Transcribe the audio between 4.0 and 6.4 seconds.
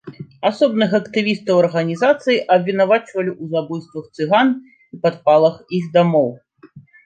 цыган і падпалах іх дамоў.